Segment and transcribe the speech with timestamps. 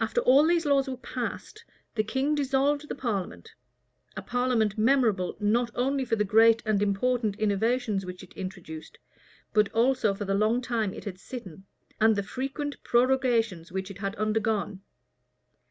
[0.00, 3.50] After all these laws were passed, the king dissolved the parliament;
[4.16, 8.96] a parliament memorable, not only for the great and important innovations which it introduced,
[9.52, 11.66] but also for the long time it had sitten,
[12.00, 14.80] and the frequent prorogations which it had undergone.